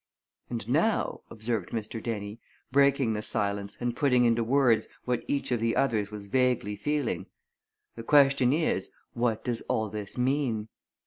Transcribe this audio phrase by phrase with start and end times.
[0.49, 2.01] "And now," observed Mr.
[2.01, 2.39] Dennie,
[2.71, 7.27] breaking the silence and putting into words what each of the others was vaguely feeling,
[7.95, 10.69] "the question is what does all this mean?